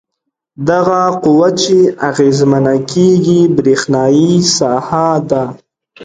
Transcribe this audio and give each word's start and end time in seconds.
دغه 0.69 1.01
قوه 1.23 1.49
چې 1.61 1.77
اغیزمنه 2.09 2.75
کیږي 2.91 3.41
برېښنايي 3.55 4.31
ساحه 4.57 5.07
ده. 5.29 5.43